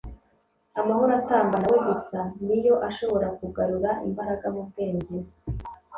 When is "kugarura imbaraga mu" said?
3.37-4.61